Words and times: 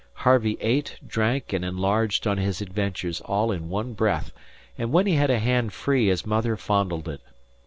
Harvey 0.25 0.57
ate, 0.61 0.97
drank, 1.05 1.53
and 1.53 1.63
enlarged 1.63 2.25
on 2.25 2.39
his 2.39 2.59
adventures 2.59 3.21
all 3.25 3.51
in 3.51 3.69
one 3.69 3.93
breath, 3.93 4.31
and 4.75 4.91
when 4.91 5.05
he 5.05 5.13
had 5.13 5.29
a 5.29 5.37
hand 5.37 5.71
free 5.73 6.07
his 6.07 6.25
mother 6.25 6.57
fondled 6.57 7.07
it. 7.07 7.21